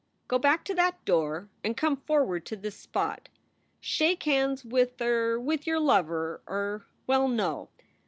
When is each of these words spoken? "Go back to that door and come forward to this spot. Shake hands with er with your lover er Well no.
"Go 0.27 0.39
back 0.39 0.63
to 0.65 0.73
that 0.73 1.05
door 1.05 1.47
and 1.63 1.77
come 1.77 1.95
forward 1.95 2.43
to 2.47 2.55
this 2.55 2.75
spot. 2.75 3.29
Shake 3.79 4.23
hands 4.23 4.65
with 4.65 4.99
er 4.99 5.39
with 5.39 5.67
your 5.67 5.79
lover 5.79 6.41
er 6.47 6.87
Well 7.05 7.27
no. 7.27 7.69